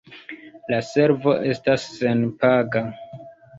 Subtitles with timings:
[0.73, 2.85] La servo estas senpaga.